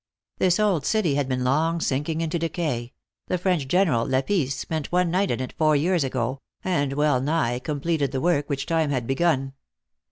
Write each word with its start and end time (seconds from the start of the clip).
This 0.39 0.59
old 0.59 0.83
city 0.83 1.13
had 1.13 1.29
been 1.29 1.43
long 1.43 1.79
sinking 1.79 2.21
into 2.21 2.39
decay; 2.39 2.91
the 3.27 3.37
French 3.37 3.67
General, 3.67 4.03
Lapisse, 4.03 4.55
spent 4.55 4.91
one 4.91 5.11
night 5.11 5.29
in 5.29 5.39
it 5.39 5.53
four 5.53 5.75
years 5.75 6.03
ago; 6.03 6.39
and 6.63 6.93
well 6.93 7.21
nigh 7.21 7.59
completed 7.59 8.11
the 8.11 8.19
work 8.19 8.49
which 8.49 8.65
time 8.65 8.89
had 8.89 9.05
bui^mi. 9.07 9.51